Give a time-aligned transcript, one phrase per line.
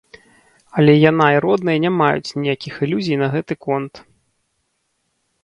[0.77, 4.05] Але яна і родныя не маюць ніякіх ілюзій на гэта конт.